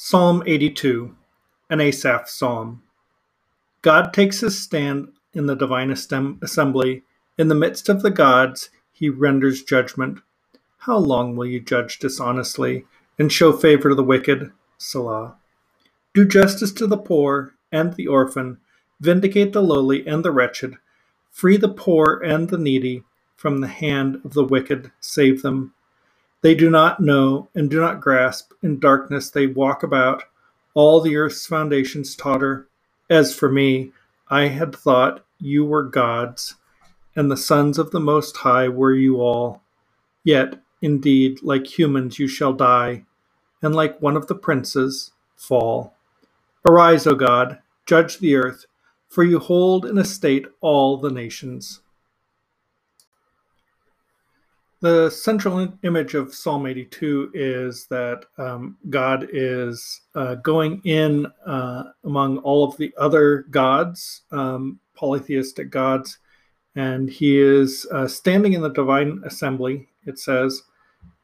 Psalm 0.00 0.44
82, 0.46 1.12
an 1.70 1.80
Asaph 1.80 2.28
psalm. 2.28 2.84
God 3.82 4.12
takes 4.12 4.38
his 4.38 4.62
stand 4.62 5.08
in 5.34 5.46
the 5.46 5.56
divine 5.56 5.90
assembly. 5.90 7.02
In 7.36 7.48
the 7.48 7.56
midst 7.56 7.88
of 7.88 8.02
the 8.02 8.10
gods, 8.12 8.70
he 8.92 9.08
renders 9.08 9.64
judgment. 9.64 10.20
How 10.78 10.98
long 10.98 11.34
will 11.34 11.46
you 11.46 11.58
judge 11.58 11.98
dishonestly 11.98 12.86
and 13.18 13.32
show 13.32 13.52
favor 13.52 13.88
to 13.88 13.96
the 13.96 14.04
wicked? 14.04 14.52
Selah. 14.78 15.34
Do 16.14 16.24
justice 16.24 16.70
to 16.74 16.86
the 16.86 16.96
poor 16.96 17.56
and 17.72 17.94
the 17.94 18.06
orphan, 18.06 18.58
vindicate 19.00 19.52
the 19.52 19.64
lowly 19.64 20.06
and 20.06 20.24
the 20.24 20.30
wretched, 20.30 20.76
free 21.28 21.56
the 21.56 21.74
poor 21.74 22.22
and 22.24 22.50
the 22.50 22.56
needy 22.56 23.02
from 23.34 23.58
the 23.58 23.66
hand 23.66 24.20
of 24.24 24.34
the 24.34 24.44
wicked, 24.44 24.92
save 25.00 25.42
them 25.42 25.74
they 26.40 26.54
do 26.54 26.70
not 26.70 27.00
know 27.00 27.48
and 27.54 27.70
do 27.70 27.80
not 27.80 28.00
grasp. 28.00 28.52
In 28.62 28.78
darkness 28.78 29.30
they 29.30 29.46
walk 29.46 29.82
about. 29.82 30.24
All 30.74 31.00
the 31.00 31.16
earth's 31.16 31.46
foundations 31.46 32.14
totter. 32.14 32.68
As 33.10 33.34
for 33.34 33.50
me, 33.50 33.92
I 34.28 34.48
had 34.48 34.74
thought 34.74 35.24
you 35.40 35.64
were 35.64 35.82
gods, 35.82 36.56
and 37.16 37.30
the 37.30 37.36
sons 37.36 37.78
of 37.78 37.90
the 37.90 38.00
Most 38.00 38.38
High 38.38 38.68
were 38.68 38.94
you 38.94 39.20
all. 39.20 39.62
Yet, 40.22 40.60
indeed, 40.82 41.42
like 41.42 41.78
humans 41.78 42.18
you 42.18 42.28
shall 42.28 42.52
die, 42.52 43.04
and 43.62 43.74
like 43.74 44.00
one 44.00 44.16
of 44.16 44.26
the 44.26 44.34
princes, 44.34 45.12
fall. 45.36 45.94
Arise, 46.68 47.06
O 47.06 47.14
God, 47.14 47.58
judge 47.86 48.18
the 48.18 48.34
earth, 48.36 48.66
for 49.08 49.24
you 49.24 49.38
hold 49.38 49.86
in 49.86 49.96
estate 49.96 50.46
all 50.60 50.98
the 50.98 51.10
nations. 51.10 51.80
The 54.80 55.10
central 55.10 55.72
image 55.82 56.14
of 56.14 56.32
Psalm 56.32 56.64
82 56.64 57.32
is 57.34 57.86
that 57.86 58.24
um, 58.38 58.76
God 58.88 59.28
is 59.32 60.02
uh, 60.14 60.36
going 60.36 60.80
in 60.84 61.26
uh, 61.44 61.82
among 62.04 62.38
all 62.38 62.62
of 62.62 62.76
the 62.76 62.94
other 62.96 63.46
gods, 63.50 64.22
um, 64.30 64.78
polytheistic 64.94 65.70
gods, 65.70 66.18
and 66.76 67.10
he 67.10 67.40
is 67.40 67.88
uh, 67.90 68.06
standing 68.06 68.52
in 68.52 68.62
the 68.62 68.70
divine 68.70 69.20
assembly, 69.24 69.88
it 70.06 70.16
says, 70.16 70.62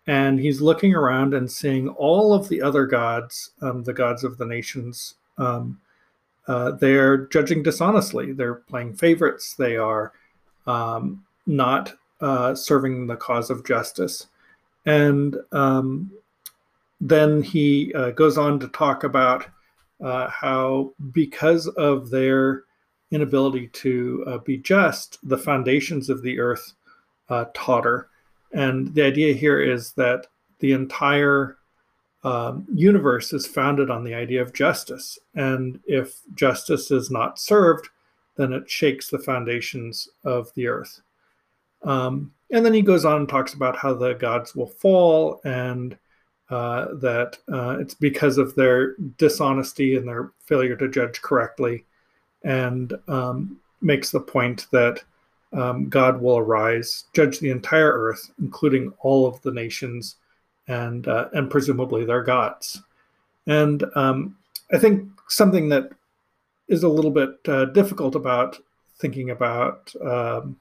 and 0.08 0.40
he's 0.40 0.60
looking 0.60 0.92
around 0.92 1.32
and 1.32 1.50
seeing 1.50 1.88
all 1.90 2.34
of 2.34 2.48
the 2.48 2.60
other 2.60 2.86
gods, 2.86 3.52
um, 3.62 3.84
the 3.84 3.92
gods 3.92 4.24
of 4.24 4.36
the 4.36 4.46
nations. 4.46 5.14
Um, 5.38 5.80
uh, 6.48 6.72
they're 6.72 7.28
judging 7.28 7.62
dishonestly, 7.62 8.32
they're 8.32 8.56
playing 8.56 8.96
favorites, 8.96 9.54
they 9.54 9.76
are 9.76 10.12
um, 10.66 11.24
not 11.46 11.94
uh, 12.20 12.54
serving 12.54 13.06
the 13.06 13.16
cause 13.16 13.50
of 13.50 13.64
justice. 13.64 14.28
And 14.86 15.36
um, 15.52 16.10
then 17.00 17.42
he 17.42 17.92
uh, 17.94 18.10
goes 18.10 18.38
on 18.38 18.58
to 18.60 18.68
talk 18.68 19.04
about 19.04 19.46
uh, 20.02 20.28
how, 20.28 20.92
because 21.12 21.68
of 21.68 22.10
their 22.10 22.64
inability 23.10 23.68
to 23.68 24.24
uh, 24.26 24.38
be 24.38 24.58
just, 24.58 25.18
the 25.22 25.38
foundations 25.38 26.10
of 26.10 26.22
the 26.22 26.38
earth 26.38 26.74
uh, 27.28 27.46
totter. 27.54 28.08
And 28.52 28.94
the 28.94 29.02
idea 29.02 29.34
here 29.34 29.60
is 29.60 29.92
that 29.92 30.26
the 30.60 30.72
entire 30.72 31.58
um, 32.22 32.66
universe 32.72 33.32
is 33.32 33.46
founded 33.46 33.90
on 33.90 34.04
the 34.04 34.14
idea 34.14 34.40
of 34.40 34.52
justice. 34.52 35.18
And 35.34 35.80
if 35.86 36.20
justice 36.34 36.90
is 36.90 37.10
not 37.10 37.38
served, 37.38 37.88
then 38.36 38.52
it 38.52 38.68
shakes 38.68 39.08
the 39.08 39.18
foundations 39.18 40.08
of 40.24 40.52
the 40.54 40.66
earth. 40.66 41.00
Um, 41.84 42.32
and 42.50 42.64
then 42.64 42.74
he 42.74 42.82
goes 42.82 43.04
on 43.04 43.18
and 43.18 43.28
talks 43.28 43.54
about 43.54 43.76
how 43.76 43.94
the 43.94 44.14
gods 44.14 44.54
will 44.54 44.66
fall 44.66 45.40
and 45.44 45.96
uh, 46.50 46.94
that 47.00 47.38
uh, 47.52 47.78
it's 47.80 47.94
because 47.94 48.38
of 48.38 48.54
their 48.54 48.96
dishonesty 49.16 49.96
and 49.96 50.06
their 50.06 50.32
failure 50.40 50.76
to 50.76 50.88
judge 50.88 51.22
correctly, 51.22 51.84
and 52.44 52.92
um, 53.08 53.58
makes 53.80 54.10
the 54.10 54.20
point 54.20 54.66
that 54.70 55.02
um, 55.54 55.88
God 55.88 56.20
will 56.20 56.38
arise, 56.38 57.04
judge 57.14 57.38
the 57.38 57.50
entire 57.50 57.90
earth, 57.92 58.30
including 58.38 58.92
all 59.00 59.26
of 59.26 59.40
the 59.42 59.52
nations, 59.52 60.16
and 60.68 61.08
uh, 61.08 61.28
and 61.32 61.50
presumably 61.50 62.04
their 62.04 62.22
gods. 62.22 62.82
And 63.46 63.84
um, 63.94 64.36
I 64.72 64.78
think 64.78 65.08
something 65.28 65.70
that 65.70 65.90
is 66.68 66.82
a 66.82 66.88
little 66.88 67.10
bit 67.10 67.36
uh, 67.48 67.66
difficult 67.66 68.14
about 68.14 68.58
thinking 68.98 69.30
about 69.30 69.92
um, 70.02 70.56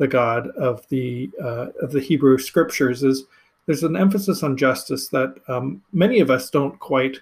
the 0.00 0.08
God 0.08 0.48
of 0.56 0.88
the 0.88 1.30
uh, 1.40 1.66
of 1.82 1.92
the 1.92 2.00
Hebrew 2.00 2.38
Scriptures 2.38 3.02
is 3.02 3.24
there's 3.66 3.84
an 3.84 3.96
emphasis 3.96 4.42
on 4.42 4.56
justice 4.56 5.08
that 5.08 5.36
um, 5.46 5.82
many 5.92 6.20
of 6.20 6.30
us 6.30 6.48
don't 6.48 6.76
quite 6.80 7.18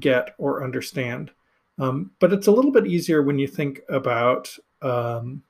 get 0.00 0.34
or 0.36 0.64
understand. 0.64 1.30
Um, 1.78 2.10
but 2.18 2.32
it's 2.32 2.48
a 2.48 2.52
little 2.52 2.72
bit 2.72 2.88
easier 2.88 3.22
when 3.22 3.38
you 3.38 3.46
think 3.46 3.80
about 3.88 4.52
um, 4.82 5.40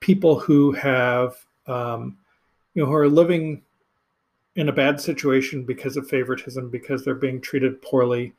people 0.00 0.40
who 0.40 0.72
have, 0.72 1.36
um, 1.68 2.18
you 2.74 2.82
know, 2.82 2.88
who 2.88 2.96
are 2.96 3.08
living 3.08 3.62
in 4.56 4.68
a 4.68 4.72
bad 4.72 5.00
situation 5.00 5.62
because 5.62 5.96
of 5.96 6.08
favoritism, 6.08 6.70
because 6.70 7.04
they're 7.04 7.14
being 7.14 7.40
treated 7.40 7.80
poorly, 7.82 8.32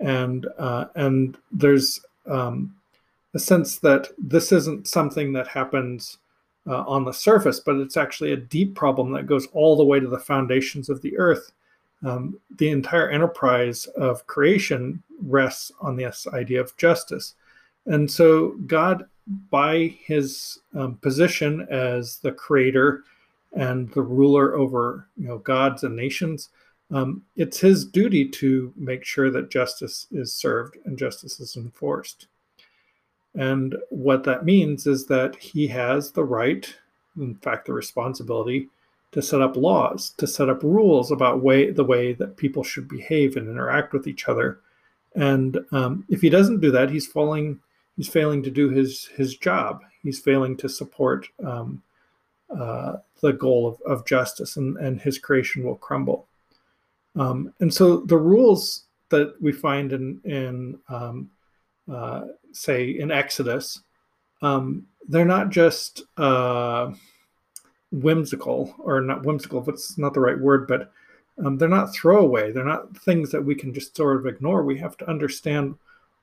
and 0.00 0.46
uh, 0.56 0.86
and 0.94 1.36
there's 1.52 2.00
um, 2.26 2.74
a 3.34 3.38
sense 3.38 3.78
that 3.80 4.08
this 4.16 4.50
isn't 4.50 4.88
something 4.88 5.34
that 5.34 5.48
happens 5.48 6.16
uh, 6.68 6.84
on 6.86 7.04
the 7.04 7.12
surface, 7.12 7.60
but 7.60 7.76
it's 7.76 7.96
actually 7.96 8.32
a 8.32 8.36
deep 8.36 8.74
problem 8.74 9.12
that 9.12 9.26
goes 9.26 9.46
all 9.52 9.76
the 9.76 9.84
way 9.84 9.98
to 9.98 10.08
the 10.08 10.18
foundations 10.18 10.88
of 10.88 11.00
the 11.02 11.16
earth. 11.16 11.52
Um, 12.04 12.38
the 12.56 12.68
entire 12.70 13.08
enterprise 13.08 13.86
of 13.96 14.26
creation 14.26 15.02
rests 15.20 15.72
on 15.80 15.96
this 15.96 16.26
idea 16.32 16.60
of 16.60 16.76
justice. 16.76 17.34
And 17.86 18.08
so, 18.08 18.50
God, 18.66 19.06
by 19.50 19.96
his 19.98 20.58
um, 20.74 20.96
position 20.96 21.66
as 21.70 22.18
the 22.18 22.32
creator 22.32 23.04
and 23.54 23.90
the 23.92 24.02
ruler 24.02 24.54
over 24.54 25.08
you 25.16 25.26
know, 25.26 25.38
gods 25.38 25.82
and 25.82 25.96
nations, 25.96 26.50
um, 26.90 27.22
it's 27.36 27.58
his 27.58 27.84
duty 27.84 28.28
to 28.28 28.72
make 28.76 29.04
sure 29.04 29.30
that 29.30 29.50
justice 29.50 30.06
is 30.10 30.32
served 30.32 30.76
and 30.84 30.98
justice 30.98 31.40
is 31.40 31.56
enforced. 31.56 32.28
And 33.34 33.76
what 33.90 34.24
that 34.24 34.44
means 34.44 34.86
is 34.86 35.06
that 35.06 35.36
he 35.36 35.68
has 35.68 36.12
the 36.12 36.24
right, 36.24 36.74
in 37.16 37.34
fact, 37.36 37.66
the 37.66 37.72
responsibility 37.72 38.68
to 39.12 39.22
set 39.22 39.40
up 39.40 39.56
laws, 39.56 40.10
to 40.18 40.26
set 40.26 40.48
up 40.48 40.62
rules 40.62 41.10
about 41.10 41.42
way 41.42 41.70
the 41.70 41.84
way 41.84 42.12
that 42.14 42.36
people 42.36 42.62
should 42.62 42.88
behave 42.88 43.36
and 43.36 43.48
interact 43.48 43.92
with 43.92 44.06
each 44.06 44.28
other. 44.28 44.60
And 45.14 45.58
um, 45.72 46.04
if 46.08 46.20
he 46.20 46.28
doesn't 46.28 46.60
do 46.60 46.70
that, 46.72 46.90
he's 46.90 47.06
falling, 47.06 47.60
he's 47.96 48.08
failing 48.08 48.42
to 48.42 48.50
do 48.50 48.68
his 48.68 49.06
his 49.06 49.36
job. 49.36 49.82
He's 50.02 50.20
failing 50.20 50.56
to 50.58 50.68
support 50.68 51.28
um, 51.44 51.82
uh, 52.56 52.96
the 53.20 53.32
goal 53.32 53.66
of, 53.66 53.80
of 53.82 54.06
justice, 54.06 54.56
and, 54.56 54.76
and 54.76 55.00
his 55.00 55.18
creation 55.18 55.64
will 55.64 55.76
crumble. 55.76 56.26
Um, 57.16 57.52
and 57.60 57.72
so 57.72 57.98
the 57.98 58.16
rules 58.16 58.84
that 59.08 59.34
we 59.40 59.52
find 59.52 59.92
in 59.92 60.20
in 60.24 60.78
um, 60.88 61.30
uh, 61.90 62.22
say 62.52 62.90
in 62.90 63.10
Exodus, 63.10 63.80
um, 64.42 64.86
they're 65.08 65.24
not 65.24 65.50
just 65.50 66.02
uh, 66.16 66.92
whimsical 67.90 68.74
or 68.78 69.00
not 69.00 69.24
whimsical, 69.24 69.68
it's 69.68 69.98
not 69.98 70.14
the 70.14 70.20
right 70.20 70.38
word, 70.38 70.66
but 70.66 70.92
um, 71.44 71.56
they're 71.56 71.68
not 71.68 71.94
throwaway. 71.94 72.52
They're 72.52 72.64
not 72.64 72.96
things 72.96 73.30
that 73.30 73.44
we 73.44 73.54
can 73.54 73.72
just 73.72 73.96
sort 73.96 74.16
of 74.16 74.26
ignore. 74.26 74.64
We 74.64 74.78
have 74.78 74.96
to 74.98 75.08
understand 75.08 75.76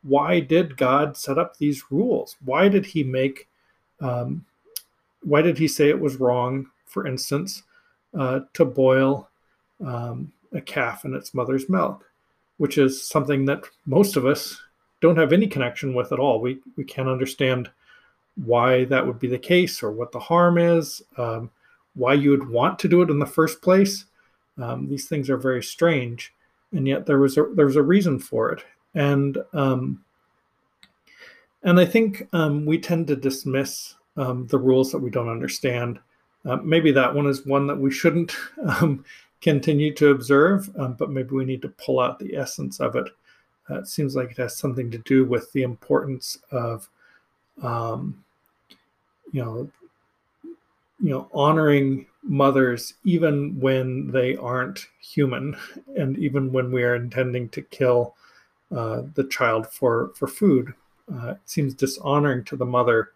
why 0.04 0.40
did 0.40 0.78
God 0.78 1.18
set 1.18 1.38
up 1.38 1.58
these 1.58 1.90
rules? 1.90 2.36
Why 2.44 2.70
did 2.70 2.86
He 2.86 3.04
make? 3.04 3.48
Um, 4.02 4.46
why 5.24 5.42
did 5.42 5.58
He 5.58 5.68
say 5.68 5.90
it 5.90 6.00
was 6.00 6.20
wrong, 6.20 6.68
for 6.86 7.08
instance, 7.08 7.64
uh, 8.18 8.42
to 8.54 8.66
boil 8.66 9.30
um, 9.84 10.32
a 10.54 10.62
calf 10.62 11.06
in 11.06 11.16
its 11.16 11.34
mother's 11.34 11.70
milk, 11.70 12.06
which 12.58 12.78
is 12.78 13.08
something 13.08 13.46
that 13.46 13.64
most 13.86 14.16
of 14.16 14.26
us 14.26 14.62
don't 15.06 15.18
have 15.18 15.34
any 15.34 15.48
connection 15.48 15.94
with 15.94 16.12
at 16.12 16.20
all. 16.20 16.42
We 16.42 16.60
we 16.76 16.84
can't 16.84 17.08
understand 17.08 17.70
why 18.36 18.86
that 18.86 19.06
would 19.06 19.20
be 19.20 19.28
the 19.28 19.40
case 19.40 19.82
or 19.82 19.92
what 19.92 20.12
the 20.12 20.20
harm 20.20 20.58
is, 20.58 21.02
um, 21.18 21.50
why 21.94 22.14
you 22.14 22.32
would 22.32 22.50
want 22.50 22.80
to 22.80 22.90
do 22.90 23.02
it 23.02 23.10
in 23.10 23.20
the 23.20 23.26
first 23.26 23.62
place. 23.62 24.06
Um, 24.58 24.90
these 24.90 25.08
things 25.08 25.30
are 25.30 25.38
very 25.38 25.64
strange, 25.64 26.34
and 26.72 26.88
yet 26.88 27.06
there 27.06 27.20
was 27.20 27.38
a 27.38 27.46
there 27.56 27.66
was 27.66 27.76
a 27.76 27.84
reason 27.84 28.20
for 28.20 28.52
it, 28.52 28.64
and 28.94 29.38
um, 29.54 30.04
and 31.64 31.80
I 31.80 31.86
think 31.86 32.28
um, 32.34 32.66
we 32.66 32.78
tend 32.80 33.08
to 33.08 33.16
dismiss 33.16 33.96
um, 34.18 34.48
the 34.48 34.60
rules 34.60 34.92
that 34.92 35.00
we 35.00 35.10
don't 35.10 35.30
understand. 35.30 36.00
Uh, 36.46 36.58
maybe 36.58 36.92
that 36.92 37.14
one 37.14 37.26
is 37.26 37.46
one 37.46 37.68
that 37.68 37.78
we 37.78 37.92
shouldn't 37.92 38.36
continue 39.42 39.94
to 39.96 40.10
observe, 40.10 40.70
but 40.98 41.10
maybe 41.10 41.30
we 41.32 41.44
need 41.44 41.62
to 41.64 41.70
pull 41.70 42.00
out 42.00 42.20
the 42.20 42.36
essence 42.36 42.80
of 42.80 42.96
it 42.96 43.08
uh, 43.70 43.80
it 43.80 43.88
seems 43.88 44.16
like 44.16 44.32
it 44.32 44.38
has 44.38 44.58
something 44.58 44.92
to 44.92 44.98
do 45.00 45.26
with 45.26 45.52
the 45.54 45.64
importance 45.64 46.38
of, 46.52 46.90
um, 47.62 48.24
you 49.32 49.44
know, 49.44 49.70
you 51.02 51.10
know, 51.10 51.30
honoring 51.34 52.06
mothers 52.24 52.94
even 53.04 53.60
when 53.60 54.10
they 54.12 54.36
aren't 54.36 54.88
human, 55.02 55.56
and 55.98 56.18
even 56.18 56.52
when 56.52 56.72
we 56.72 56.84
are 56.84 56.96
intending 56.96 57.50
to 57.50 57.62
kill 57.62 58.16
uh, 58.76 59.04
the 59.14 59.26
child 59.26 59.68
for 59.68 60.12
for 60.16 60.28
food. 60.28 60.74
Uh, 61.14 61.32
it 61.32 61.40
seems 61.46 61.74
dishonoring 61.76 62.44
to 62.44 62.56
the 62.56 62.66
mother 62.66 63.12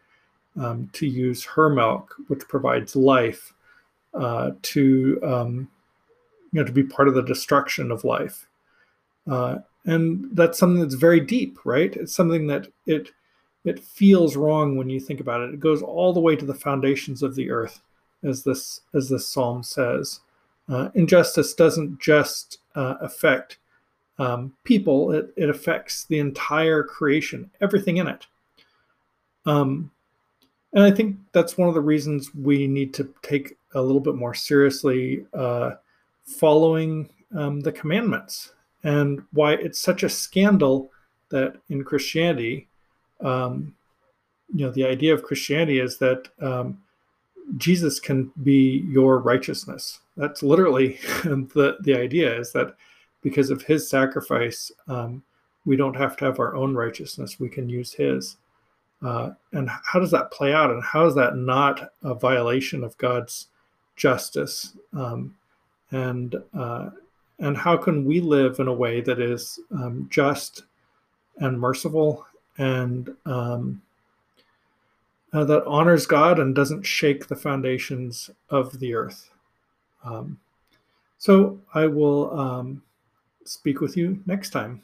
um, 0.59 0.89
to 0.93 1.07
use 1.07 1.43
her 1.43 1.69
milk, 1.69 2.15
which 2.27 2.47
provides 2.47 2.95
life, 2.95 3.53
uh, 4.13 4.51
to 4.61 5.19
um, 5.23 5.69
you 6.51 6.59
know 6.59 6.63
to 6.63 6.71
be 6.71 6.83
part 6.83 7.07
of 7.07 7.15
the 7.15 7.23
destruction 7.23 7.91
of 7.91 8.03
life. 8.03 8.47
Uh, 9.29 9.57
and 9.85 10.29
that's 10.33 10.57
something 10.57 10.81
that's 10.81 10.95
very 10.95 11.19
deep, 11.19 11.59
right? 11.65 11.95
It's 11.95 12.13
something 12.13 12.47
that 12.47 12.67
it 12.85 13.11
it 13.65 13.79
feels 13.79 14.37
wrong 14.37 14.77
when 14.77 14.89
you 14.89 14.99
think 14.99 15.19
about 15.19 15.41
it. 15.41 15.53
It 15.53 15.59
goes 15.59 15.81
all 15.81 16.13
the 16.13 16.19
way 16.19 16.35
to 16.35 16.45
the 16.45 16.53
foundations 16.53 17.21
of 17.21 17.35
the 17.35 17.49
earth, 17.49 17.81
as 18.23 18.43
this 18.43 18.81
as 18.93 19.09
this 19.09 19.27
psalm 19.27 19.63
says. 19.63 20.21
Uh, 20.67 20.89
injustice 20.93 21.53
doesn't 21.53 21.99
just 21.99 22.59
uh, 22.75 22.95
affect 23.01 23.57
um, 24.17 24.53
people; 24.63 25.11
it, 25.11 25.33
it 25.35 25.49
affects 25.49 26.05
the 26.05 26.19
entire 26.19 26.83
creation, 26.83 27.49
everything 27.61 27.97
in 27.97 28.07
it. 28.07 28.27
Um, 29.45 29.91
and 30.73 30.83
I 30.83 30.91
think 30.91 31.17
that's 31.31 31.57
one 31.57 31.67
of 31.67 31.73
the 31.73 31.81
reasons 31.81 32.35
we 32.35 32.67
need 32.67 32.93
to 32.95 33.11
take 33.23 33.57
a 33.73 33.81
little 33.81 34.01
bit 34.01 34.15
more 34.15 34.35
seriously 34.35 35.25
uh, 35.33 35.71
following 36.23 37.09
um, 37.35 37.59
the 37.61 37.71
commandments 37.71 38.53
and 38.83 39.23
why 39.31 39.53
it's 39.53 39.79
such 39.79 40.03
a 40.03 40.09
scandal 40.09 40.91
that 41.29 41.57
in 41.69 41.83
Christianity, 41.83 42.67
um, 43.21 43.75
you 44.53 44.65
know, 44.65 44.71
the 44.71 44.85
idea 44.85 45.13
of 45.13 45.23
Christianity 45.23 45.79
is 45.79 45.97
that 45.97 46.27
um, 46.41 46.81
Jesus 47.57 47.99
can 47.99 48.31
be 48.43 48.83
your 48.87 49.19
righteousness. 49.19 49.99
That's 50.17 50.43
literally 50.43 50.99
the 51.23 51.77
the 51.81 51.95
idea 51.95 52.37
is 52.37 52.51
that 52.53 52.75
because 53.21 53.49
of 53.49 53.63
His 53.63 53.89
sacrifice, 53.89 54.71
um, 54.87 55.23
we 55.65 55.75
don't 55.75 55.95
have 55.95 56.17
to 56.17 56.25
have 56.25 56.39
our 56.39 56.55
own 56.55 56.73
righteousness. 56.73 57.39
We 57.39 57.49
can 57.49 57.69
use 57.69 57.93
His. 57.93 58.37
Uh, 59.01 59.31
and 59.53 59.69
how 59.69 59.99
does 59.99 60.11
that 60.11 60.31
play 60.31 60.53
out? 60.53 60.71
And 60.71 60.83
how 60.83 61.05
is 61.05 61.15
that 61.15 61.37
not 61.37 61.93
a 62.03 62.13
violation 62.13 62.83
of 62.83 62.97
God's 62.97 63.47
justice? 63.95 64.73
Um, 64.93 65.35
and 65.91 66.35
uh, 66.57 66.89
and 67.39 67.57
how 67.57 67.77
can 67.77 68.05
we 68.05 68.19
live 68.19 68.59
in 68.59 68.67
a 68.67 68.73
way 68.73 69.01
that 69.01 69.19
is 69.19 69.59
um, 69.71 70.07
just 70.11 70.63
and 71.37 71.59
merciful 71.59 72.25
and 72.57 73.15
um, 73.25 73.81
uh, 75.31 75.45
that 75.45 75.65
honors 75.65 76.05
God 76.05 76.39
and 76.39 76.53
doesn't 76.53 76.83
shake 76.83 77.27
the 77.27 77.35
foundations 77.35 78.29
of 78.49 78.79
the 78.79 78.93
earth? 78.93 79.29
Um, 80.03 80.39
so 81.17 81.59
I 81.73 81.87
will 81.87 82.37
um, 82.37 82.81
speak 83.45 83.81
with 83.81 83.95
you 83.95 84.21
next 84.25 84.51
time. 84.51 84.83